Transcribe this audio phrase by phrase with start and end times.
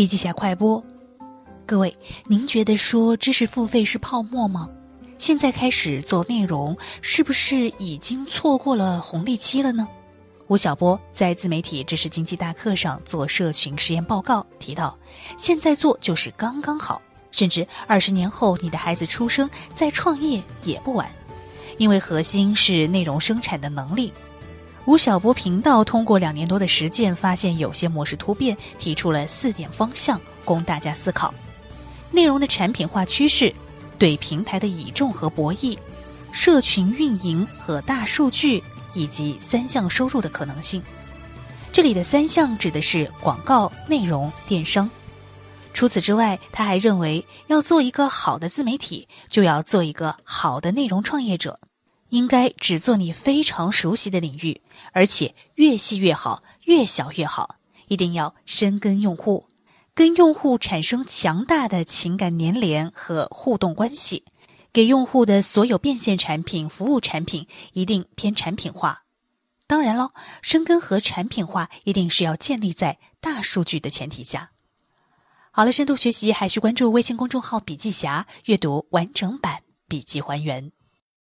[0.00, 0.82] 笔记侠快播，
[1.66, 1.94] 各位，
[2.26, 4.66] 您觉得说知识付费是泡沫吗？
[5.18, 9.86] 现在开始做内容，是不是已经错过了红利期了呢？
[10.46, 14.98] 吴晓波在自媒体知识经济大课上做社群实验报告，提到，
[15.36, 21.06] 现在做就是刚刚好，甚至二十年后你的孩子出生再创业也不晚，
[21.76, 24.10] 因为核心是内容生产的能力。
[24.90, 31.32] 吴晓波频道通过两年多的实践，发现有些模式突变，提出了四点方向供大家思考：
[32.10, 33.54] 内容的产品化趋势、
[34.00, 35.78] 对平台的倚重和博弈、
[36.32, 38.60] 社群运营和大数据。
[38.92, 40.82] 以及三项收入的可能性。
[41.72, 44.90] 这里的三项指的是广告、内容、电商。
[45.72, 51.60] 除此之外，他还认为要做一个好的自媒体，就要做一个好的内容创业者。
[52.10, 54.60] 应该只做你非常熟悉的领域，
[54.92, 57.56] 而且越细越好，越小越好。
[57.88, 59.46] 一定要深耕用户，
[59.94, 64.24] 跟用户产生强大的情感粘连和互动关系。
[64.72, 69.02] 给用户的所有变现产品、服务产品一定偏产品化，
[69.66, 74.52] 当然了，深耕和产品化一定是要建立在大数据的前提下。
[75.50, 80.70] 好了，深度学习还需关注微信公众号“笔记侠”，阅读完整版笔记还原。